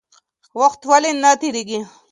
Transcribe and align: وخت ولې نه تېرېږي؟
وخت 0.59 0.81
ولې 0.89 1.11
نه 1.21 1.31
تېرېږي؟ 1.39 1.79